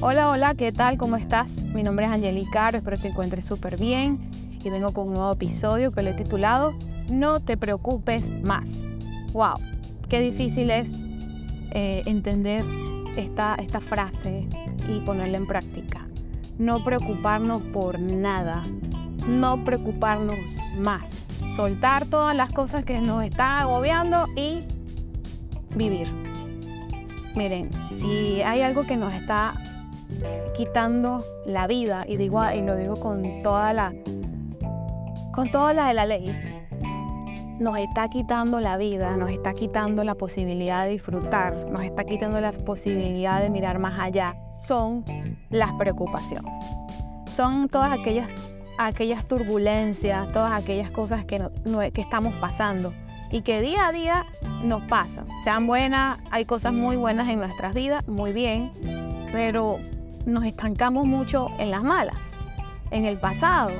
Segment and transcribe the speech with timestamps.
[0.00, 0.96] Hola, hola, ¿qué tal?
[0.96, 1.64] ¿Cómo estás?
[1.64, 4.30] Mi nombre es Angelica Caro, espero te encuentres súper bien
[4.62, 6.72] y vengo con un nuevo episodio que le he titulado
[7.10, 8.80] No te preocupes más.
[9.32, 9.54] ¡Wow!
[10.08, 11.00] Qué difícil es
[11.72, 12.64] eh, entender
[13.16, 14.46] esta, esta frase
[14.88, 16.06] y ponerla en práctica.
[16.58, 18.62] No preocuparnos por nada,
[19.26, 20.38] no preocuparnos
[20.78, 21.24] más.
[21.56, 24.60] Soltar todas las cosas que nos están agobiando y
[25.74, 26.06] vivir.
[27.34, 29.54] Miren, si hay algo que nos está
[30.56, 33.92] quitando la vida, y, digo, y lo digo con toda la
[35.32, 36.34] con toda la de la ley,
[37.60, 42.40] nos está quitando la vida, nos está quitando la posibilidad de disfrutar, nos está quitando
[42.40, 45.04] la posibilidad de mirar más allá, son
[45.50, 46.52] las preocupaciones.
[47.32, 48.28] Son todas aquellas,
[48.78, 51.40] aquellas turbulencias, todas aquellas cosas que,
[51.92, 52.92] que estamos pasando
[53.30, 54.26] y que día a día
[54.62, 55.26] nos pasan.
[55.44, 58.72] Sean buenas, hay cosas muy buenas en nuestras vidas, muy bien,
[59.32, 59.78] pero
[60.26, 62.36] nos estancamos mucho en las malas,
[62.90, 63.70] en el pasado.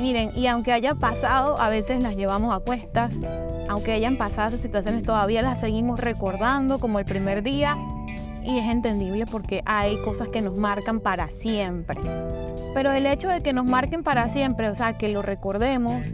[0.00, 3.14] Miren, y aunque haya pasado, a veces las llevamos a cuestas,
[3.68, 7.76] aunque hayan pasado esas situaciones, todavía las seguimos recordando como el primer día
[8.44, 11.98] y es entendible porque hay cosas que nos marcan para siempre.
[12.74, 16.04] Pero el hecho de que nos marquen para siempre, o sea, que lo recordemos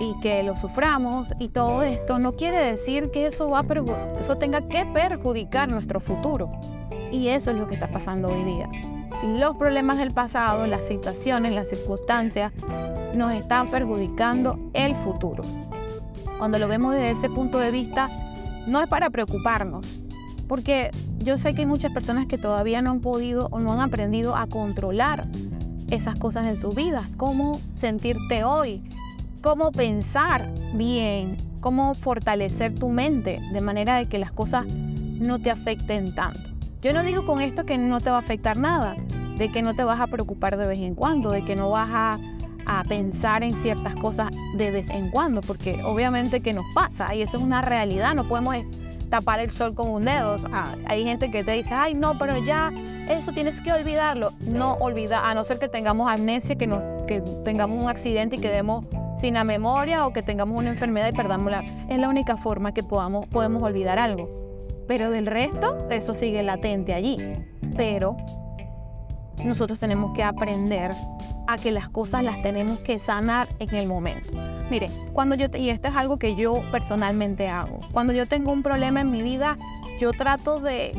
[0.00, 3.64] y que lo suframos y todo esto, no quiere decir que eso, va
[4.18, 6.52] eso tenga que perjudicar nuestro futuro.
[7.10, 8.68] Y eso es lo que está pasando hoy día.
[9.38, 12.52] Los problemas del pasado, las situaciones, las circunstancias,
[13.14, 15.42] nos están perjudicando el futuro.
[16.38, 18.08] Cuando lo vemos desde ese punto de vista,
[18.66, 20.00] no es para preocuparnos,
[20.48, 23.80] porque yo sé que hay muchas personas que todavía no han podido o no han
[23.80, 25.26] aprendido a controlar
[25.90, 28.82] esas cosas en su vida, cómo sentirte hoy,
[29.42, 35.50] cómo pensar bien, cómo fortalecer tu mente de manera de que las cosas no te
[35.50, 36.49] afecten tanto.
[36.82, 38.96] Yo no digo con esto que no te va a afectar nada,
[39.36, 41.90] de que no te vas a preocupar de vez en cuando, de que no vas
[41.92, 42.18] a,
[42.88, 47.36] pensar en ciertas cosas de vez en cuando, porque obviamente que nos pasa y eso
[47.36, 48.54] es una realidad, no podemos
[49.08, 50.36] tapar el sol con un dedo.
[50.86, 52.70] hay gente que te dice, ay no, pero ya
[53.08, 54.34] eso tienes que olvidarlo.
[54.46, 56.68] No olvida, a no ser que tengamos amnesia, que,
[57.08, 58.84] que tengamos un accidente y quedemos
[59.20, 61.64] sin la memoria o que tengamos una enfermedad y perdamos la...
[61.88, 64.39] Es la única forma que podamos, podemos olvidar algo.
[64.90, 67.16] Pero del resto, eso sigue latente allí.
[67.76, 68.16] Pero
[69.44, 70.90] nosotros tenemos que aprender
[71.46, 74.30] a que las cosas las tenemos que sanar en el momento.
[74.68, 78.64] Mire, cuando yo, y esto es algo que yo personalmente hago, cuando yo tengo un
[78.64, 79.56] problema en mi vida,
[80.00, 80.90] yo trato de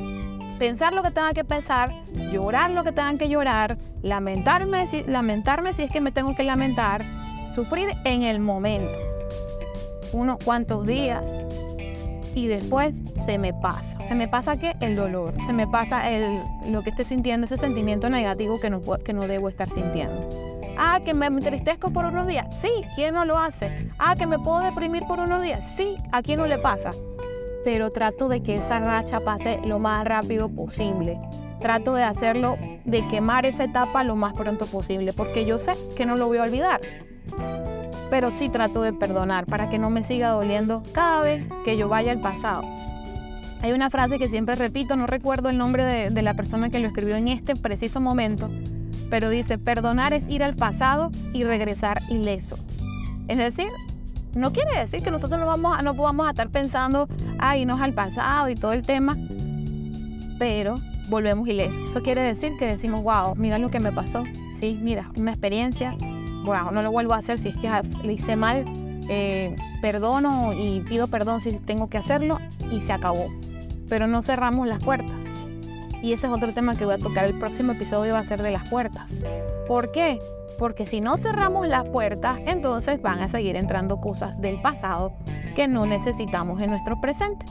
[0.57, 1.93] pensar lo que tenga que pensar,
[2.31, 6.43] llorar lo que tenga que llorar, lamentarme si, lamentarme si es que me tengo que
[6.43, 7.03] lamentar,
[7.53, 8.97] sufrir en el momento.
[10.13, 11.25] Unos cuantos días,
[12.35, 13.97] y después se me pasa.
[14.07, 17.57] Se me pasa que el dolor, se me pasa el, lo que esté sintiendo, ese
[17.57, 20.27] sentimiento negativo que no, que no debo estar sintiendo.
[20.77, 22.55] Ah, que me entristezco por unos días.
[22.59, 23.89] Sí, ¿quién no lo hace?
[23.99, 25.75] Ah, que me puedo deprimir por unos días.
[25.75, 26.91] Sí, ¿a quién no le pasa?
[27.63, 31.19] Pero trato de que esa racha pase lo más rápido posible.
[31.59, 36.07] Trato de hacerlo, de quemar esa etapa lo más pronto posible, porque yo sé que
[36.07, 36.81] no lo voy a olvidar
[38.11, 41.87] pero sí trato de perdonar para que no me siga doliendo cada vez que yo
[41.87, 42.63] vaya al pasado.
[43.61, 46.87] Hay una frase que siempre repito, no recuerdo el nombre de, la persona que lo
[46.89, 48.49] escribió en este preciso momento,
[49.09, 52.57] pero dice, perdonar es ir al pasado y regresar ileso.
[53.29, 53.69] Es decir,
[54.35, 57.07] no quiere decir que nosotros no, vamos a, no podamos estar pensando,
[57.39, 59.15] ay, no es al pasado y todo el tema,
[60.37, 60.75] pero
[61.07, 61.79] volvemos ilesos.
[61.89, 64.25] Eso quiere decir que decimos, wow, mira lo que me pasó.
[64.59, 65.95] Sí, mira, una experiencia,
[66.43, 67.69] bueno, no lo vuelvo a hacer si es que
[68.03, 68.65] le hice mal,
[69.09, 72.39] eh, perdono y pido perdón si tengo que hacerlo
[72.71, 73.27] y se acabó.
[73.89, 75.15] Pero no cerramos las puertas.
[76.01, 78.41] Y ese es otro tema que voy a tocar el próximo episodio, va a ser
[78.41, 79.13] de las puertas.
[79.67, 80.19] ¿Por qué?
[80.57, 85.13] Porque si no cerramos las puertas, entonces van a seguir entrando cosas del pasado
[85.55, 87.45] que no necesitamos en nuestro presente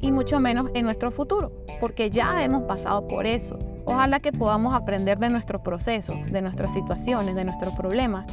[0.00, 3.58] y mucho menos en nuestro futuro, porque ya hemos pasado por eso.
[3.84, 8.26] Ojalá que podamos aprender de nuestro proceso, de nuestras situaciones, de nuestros problemas.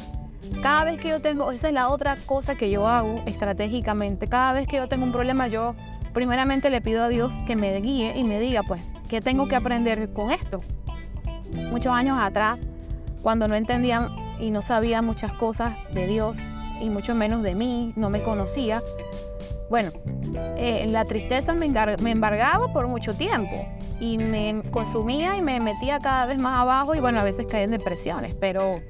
[0.62, 4.52] Cada vez que yo tengo, esa es la otra cosa que yo hago estratégicamente, cada
[4.52, 5.74] vez que yo tengo un problema, yo
[6.12, 9.56] primeramente le pido a Dios que me guíe y me diga, pues, ¿qué tengo que
[9.56, 10.60] aprender con esto?
[11.70, 12.58] Muchos años atrás,
[13.22, 14.08] cuando no entendía
[14.38, 16.36] y no sabía muchas cosas de Dios,
[16.80, 18.82] y mucho menos de mí, no me conocía,
[19.68, 19.90] bueno,
[20.56, 23.66] eh, la tristeza me embargaba por mucho tiempo
[24.00, 27.64] y me consumía y me metía cada vez más abajo y bueno, a veces caía
[27.64, 28.80] en depresiones, pero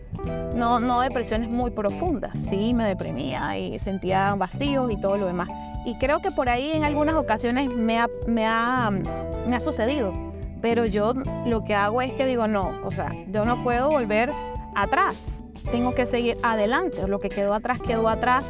[0.54, 5.48] no, no depresiones muy profundas, sí, me deprimía y sentía vacíos y todo lo demás.
[5.84, 10.12] Y creo que por ahí en algunas ocasiones me ha, me ha, me ha sucedido
[10.60, 11.14] Pero yo
[11.46, 14.30] lo que hago es que digo, no, o sea, yo no puedo volver
[14.74, 15.42] atrás.
[15.70, 17.06] Tengo que seguir adelante.
[17.08, 18.44] Lo que quedó atrás quedó atrás.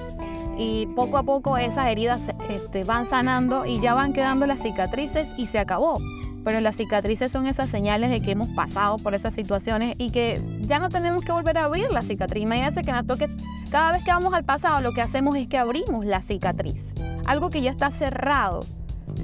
[0.58, 5.32] Y poco a poco esas heridas este, van sanando y ya van quedando las cicatrices
[5.38, 5.98] y se acabó.
[6.44, 10.40] Pero las cicatrices son esas señales de que hemos pasado por esas situaciones y que
[10.60, 12.42] ya no tenemos que volver a abrir la cicatriz.
[12.42, 13.28] Imagínense que nos toque,
[13.70, 16.94] cada vez que vamos al pasado, lo que hacemos es que abrimos la cicatriz.
[17.26, 18.60] Algo que ya está cerrado.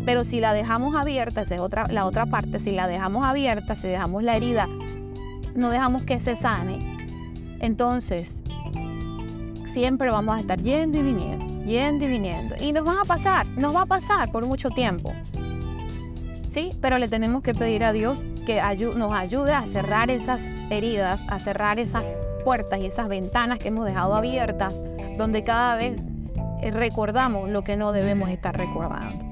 [0.04, 3.76] Pero si la dejamos abierta, esa es otra, la otra parte, si la dejamos abierta,
[3.76, 4.68] si dejamos la herida,
[5.54, 6.96] no dejamos que se sane,
[7.60, 8.42] entonces
[9.72, 12.54] siempre vamos a estar yendo y viniendo, yendo y viniendo.
[12.60, 15.12] Y nos van a pasar, nos va a pasar por mucho tiempo.
[16.56, 16.70] ¿Sí?
[16.80, 18.62] Pero le tenemos que pedir a Dios que
[18.96, 22.02] nos ayude a cerrar esas heridas, a cerrar esas
[22.46, 24.74] puertas y esas ventanas que hemos dejado abiertas,
[25.18, 26.00] donde cada vez
[26.62, 29.22] eh, recordamos lo que no debemos estar recordando.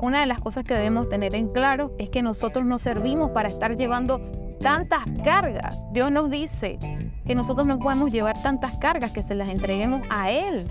[0.00, 3.50] Una de las cosas que debemos tener en claro es que nosotros no servimos para
[3.50, 4.22] estar llevando
[4.58, 5.76] tantas cargas.
[5.92, 6.78] Dios nos dice
[7.26, 10.64] que nosotros no podemos llevar tantas cargas, que se las entreguemos a Él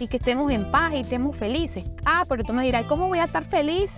[0.00, 1.84] y que estemos en paz y estemos felices.
[2.06, 3.90] Ah, pero tú me dirás, ¿cómo voy a estar feliz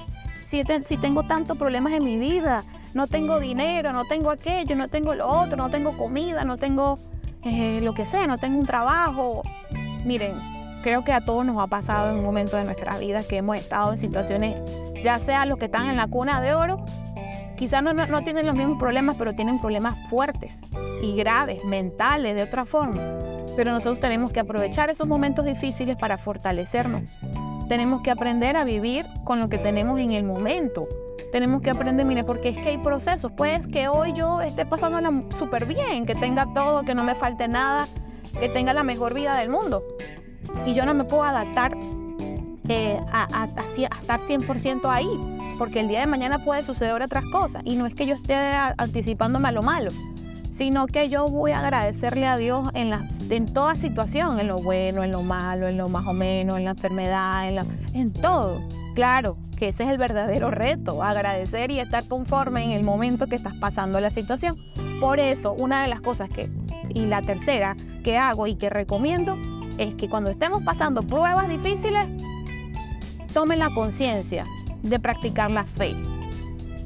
[0.51, 2.65] si, tengo tantos problemas en mi vida?
[2.93, 6.99] No tengo dinero, no tengo aquello, no tengo lo otro, no tengo comida, no tengo
[7.45, 9.43] eh, lo que sea, no tengo un trabajo.
[10.05, 10.33] Miren,
[10.83, 13.57] creo que a todos nos ha pasado en un momento de nuestra vida que hemos
[13.57, 14.57] estado en situaciones,
[15.03, 16.85] ya sea los que están en la cuna de oro,
[17.57, 20.59] quizás no, no, tienen los mismos problemas, pero tienen problemas fuertes
[21.01, 23.01] y graves, mentales, de otra forma.
[23.57, 27.19] Pero nosotros tenemos que aprovechar esos momentos difíciles para fortalecernos.
[27.71, 30.89] Tenemos que aprender a vivir con lo que tenemos en el momento.
[31.31, 33.31] Tenemos que aprender, mire, porque es que hay procesos.
[33.31, 37.47] Pues que hoy yo esté pasándola súper bien, que tenga todo, que no me falte
[37.47, 37.87] nada,
[38.41, 39.85] que tenga la mejor vida del mundo.
[40.67, 41.77] Y yo no me puedo adaptar
[42.69, 45.09] eh, a, a, a, estar 100% ahí,
[45.57, 47.63] porque el día de mañana puede suceder otras cosas.
[47.65, 48.35] Y no es que yo esté
[48.79, 49.93] anticipándome a lo malo,
[50.61, 54.57] sino que yo voy a agradecerle a Dios en, la, en toda situación, en lo
[54.57, 57.65] bueno, en lo malo, en lo más o menos, en la enfermedad, en, la,
[57.95, 58.61] en todo.
[58.95, 63.37] Claro, que ese es el verdadero reto, agradecer y estar conforme en el momento que
[63.37, 64.59] estás pasando la situación.
[65.01, 66.51] Por eso, una de las cosas que,
[66.91, 67.75] y la tercera
[68.05, 69.39] que hago y que recomiendo,
[69.79, 72.07] es que cuando estemos pasando pruebas difíciles,
[73.33, 74.45] tomen la conciencia
[74.83, 75.97] de practicar la fe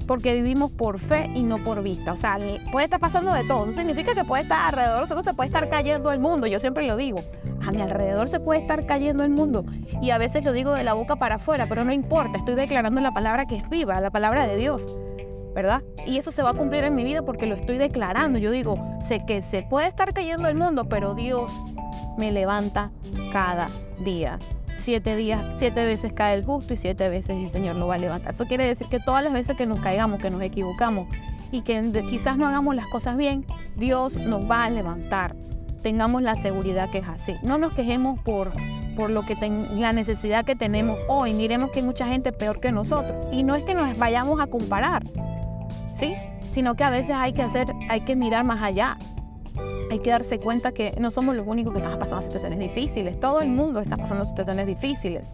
[0.04, 2.12] porque vivimos por fe y no por vista.
[2.12, 2.38] O sea,
[2.70, 3.66] puede estar pasando de todo.
[3.66, 6.46] No significa que puede estar alrededor, nosotros se puede estar cayendo el mundo.
[6.46, 7.20] Yo siempre lo digo.
[7.66, 9.64] A mi alrededor se puede estar cayendo el mundo.
[10.02, 12.38] Y a veces lo digo de la boca para afuera, pero no importa.
[12.38, 14.98] Estoy declarando la palabra que es viva, la palabra de Dios.
[15.54, 15.82] ¿Verdad?
[16.04, 18.38] Y eso se va a cumplir en mi vida porque lo estoy declarando.
[18.38, 21.52] Yo digo, sé que se puede estar cayendo el mundo, pero Dios
[22.18, 22.90] me levanta
[23.32, 23.68] cada
[24.04, 24.38] día
[24.84, 27.98] siete días, siete veces cae el justo y siete veces el Señor lo va a
[27.98, 28.34] levantar.
[28.34, 31.08] Eso quiere decir que todas las veces que nos caigamos, que nos equivocamos
[31.50, 33.46] y que quizás no hagamos las cosas bien,
[33.76, 35.34] Dios nos va a levantar.
[35.82, 37.34] Tengamos la seguridad que es así.
[37.42, 38.52] No nos quejemos por,
[38.94, 39.36] por lo que
[39.72, 41.32] la necesidad que tenemos hoy.
[41.32, 43.26] Miremos que hay mucha gente peor que nosotros.
[43.32, 45.02] Y no es que nos vayamos a comparar,
[45.94, 46.14] ¿sí?
[46.50, 48.98] Sino que a veces hay que hacer, hay que mirar más allá
[49.90, 53.18] hay que darse cuenta que no somos los únicos que estamos pasando situaciones difíciles.
[53.18, 55.30] Todo el mundo está pasando situaciones difíciles.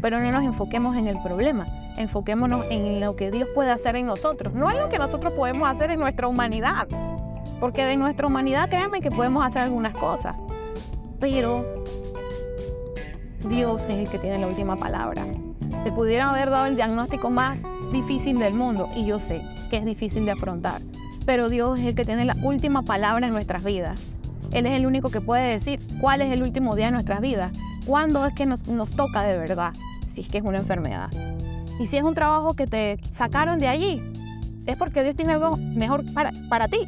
[0.00, 1.66] Pero no nos enfoquemos en el problema.
[1.96, 4.54] Enfoquémonos en lo que Dios puede hacer en nosotros.
[4.54, 6.86] No en lo que nosotros podemos hacer en nuestra humanidad.
[7.60, 10.36] Porque de nuestra humanidad, créanme que podemos hacer algunas cosas.
[11.18, 11.84] Pero
[13.48, 15.24] Dios es el que tiene la última palabra.
[15.82, 17.58] Te pudieran haber dado el diagnóstico más
[17.92, 18.88] difícil del mundo.
[18.94, 20.80] Y yo sé que es difícil de afrontar
[21.28, 24.00] pero Dios es el que tiene la última palabra en nuestras vidas.
[24.50, 27.52] Él es el único que puede decir cuál es el último día de nuestras vidas,
[27.84, 28.62] cuándo es que nos,
[28.96, 29.74] toca de verdad,
[30.10, 31.10] si es que es una enfermedad.
[31.78, 34.02] Y si es un trabajo que te sacaron de allí,
[34.64, 36.78] es porque Dios tiene algo mejor para, para ti.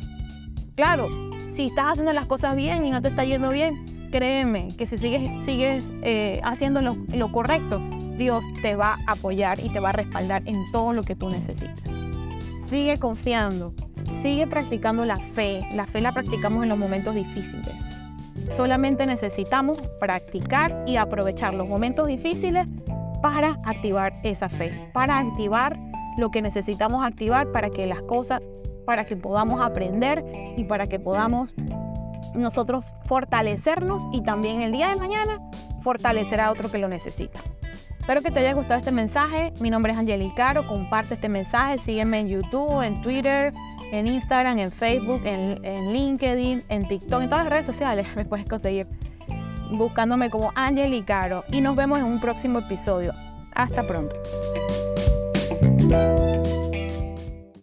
[0.75, 1.09] Claro,
[1.51, 4.97] si estás haciendo las cosas bien y no te está yendo bien, créeme que si
[4.97, 7.79] sigues, sigues eh, haciendo lo correcto,
[8.17, 11.29] Dios te va a apoyar y te va a respaldar en todo lo que tú
[11.29, 12.07] necesites.
[12.65, 13.75] Sigue confiando,
[14.23, 15.61] Sigue practicando la fe.
[15.75, 17.75] La fe la practicamos en los momentos difíciles.
[18.55, 22.67] Solamente necesitamos practicar y aprovechar los momentos difíciles
[23.23, 25.79] para activar esa fe, para activar
[26.17, 28.41] lo que necesitamos activar para que las cosas,
[28.85, 30.25] para que podamos aprender
[30.57, 31.55] y para que podamos
[32.35, 35.39] nosotros fortalecernos y también el día de mañana
[35.83, 37.41] fortalecer a otro que lo necesita.
[38.11, 39.53] Espero que te haya gustado este mensaje.
[39.61, 40.67] Mi nombre es Angelica Caro.
[40.67, 41.79] Comparte este mensaje.
[41.79, 43.53] Sígueme en YouTube, en Twitter,
[43.93, 48.09] en Instagram, en Facebook, en, LinkedIn, en TikTok, en todas las redes sociales.
[48.17, 48.89] Me puedes conseguir
[49.71, 51.45] buscándome como Angelica Caro.
[51.53, 53.15] Y nos vemos en un próximo episodio.
[53.55, 54.17] Hasta pronto.